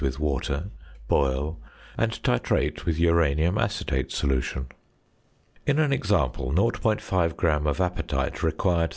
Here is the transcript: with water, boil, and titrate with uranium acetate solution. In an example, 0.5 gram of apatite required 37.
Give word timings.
with 0.01 0.19
water, 0.19 0.63
boil, 1.07 1.59
and 1.95 2.11
titrate 2.23 2.85
with 2.85 2.97
uranium 2.97 3.55
acetate 3.57 4.11
solution. 4.11 4.67
In 5.67 5.77
an 5.77 5.93
example, 5.93 6.51
0.5 6.51 7.37
gram 7.37 7.67
of 7.67 7.77
apatite 7.77 8.41
required 8.41 8.89
37. 8.89 8.89